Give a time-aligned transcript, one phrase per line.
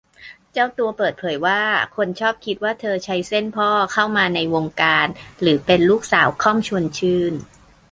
[0.53, 1.61] เจ้าตัวเปิดเผยว่า
[1.95, 5.07] คนชอบคิดว่าเธอใช้เส้นพ่อเข้ามาในวงการ
[5.41, 7.33] หรือเป็นลูกสาว ค่อม ชวนชื่น